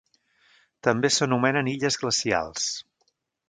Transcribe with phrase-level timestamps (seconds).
[0.87, 2.69] També s'anomenen illes glacials.